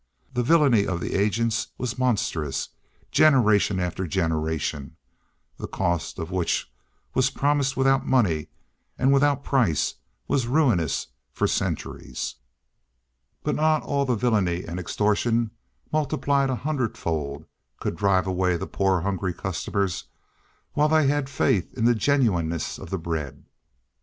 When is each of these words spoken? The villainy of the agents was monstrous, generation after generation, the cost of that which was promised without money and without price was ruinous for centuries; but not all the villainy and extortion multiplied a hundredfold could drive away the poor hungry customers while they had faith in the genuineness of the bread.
The 0.33 0.41
villainy 0.41 0.87
of 0.87 0.99
the 0.99 1.13
agents 1.13 1.67
was 1.77 1.99
monstrous, 1.99 2.69
generation 3.11 3.79
after 3.79 4.07
generation, 4.07 4.95
the 5.57 5.67
cost 5.67 6.17
of 6.17 6.29
that 6.29 6.33
which 6.35 6.71
was 7.13 7.29
promised 7.29 7.77
without 7.77 8.07
money 8.07 8.47
and 8.97 9.13
without 9.13 9.43
price 9.43 9.93
was 10.27 10.47
ruinous 10.47 11.05
for 11.31 11.45
centuries; 11.45 12.37
but 13.43 13.53
not 13.53 13.83
all 13.83 14.05
the 14.05 14.15
villainy 14.15 14.63
and 14.63 14.79
extortion 14.79 15.51
multiplied 15.93 16.49
a 16.49 16.55
hundredfold 16.55 17.45
could 17.79 17.95
drive 17.95 18.25
away 18.25 18.57
the 18.57 18.65
poor 18.65 19.01
hungry 19.01 19.35
customers 19.35 20.05
while 20.73 20.89
they 20.89 21.05
had 21.05 21.29
faith 21.29 21.71
in 21.75 21.85
the 21.85 21.93
genuineness 21.93 22.79
of 22.79 22.89
the 22.89 22.97
bread. 22.97 23.45